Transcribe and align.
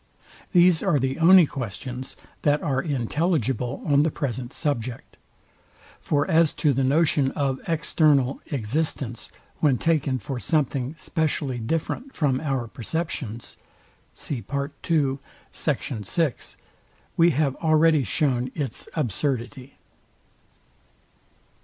These 0.51 0.81
are 0.81 0.97
the 0.97 1.19
only 1.19 1.45
questions, 1.45 2.17
that 2.41 2.63
are 2.63 2.81
intelligible 2.81 3.83
on 3.85 4.01
the 4.01 4.09
present 4.09 4.51
subject. 4.51 5.15
For 5.99 6.27
as 6.27 6.53
to 6.53 6.73
the 6.73 6.83
notion 6.83 7.29
of 7.33 7.59
external 7.67 8.41
existence, 8.47 9.29
when 9.59 9.77
taken 9.77 10.17
for 10.17 10.39
something 10.39 10.95
specially 10.97 11.59
different 11.59 12.15
from 12.15 12.39
our 12.41 12.67
perceptions, 12.67 13.57
we 14.27 14.49
have 17.29 17.55
already 17.57 18.03
shewn 18.03 18.51
its 18.55 18.89
absurdity. 18.95 19.75